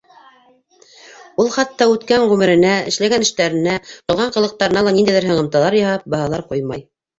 Ул 1.43 1.51
хатта 1.55 1.87
үткән 1.91 2.25
ғүмеренә, 2.31 2.71
эшләгән 2.93 3.27
эштәренә, 3.27 3.77
ҡылған 3.93 4.35
ҡылыҡтарына 4.39 4.85
ла 4.91 4.97
ниндәйҙер 4.99 5.31
һығымталар 5.35 5.81
яһап, 5.85 6.11
баһалар 6.17 6.49
ҡуймай. 6.53 6.87